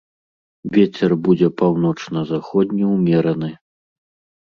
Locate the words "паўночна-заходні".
1.63-2.83